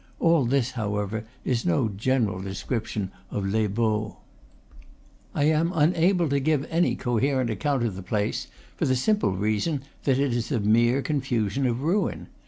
All 0.19 0.45
this, 0.45 0.71
however, 0.71 1.25
is 1.45 1.63
no 1.63 1.87
general 1.87 2.41
description 2.41 3.11
of 3.29 3.45
Les 3.45 3.67
Baux. 3.67 4.17
I 5.35 5.43
am 5.43 5.71
unable 5.75 6.27
to 6.29 6.39
give 6.39 6.65
any 6.71 6.95
coherent 6.95 7.51
account 7.51 7.83
of 7.83 7.95
the 7.95 8.01
place, 8.01 8.47
for 8.75 8.85
the 8.87 8.95
simple 8.95 9.33
reason 9.33 9.83
that 10.05 10.17
it 10.17 10.33
is 10.33 10.51
a 10.51 10.59
mere 10.59 11.03
con 11.03 11.21
fusion 11.21 11.67
of 11.69 11.83
ruin. 11.83 12.29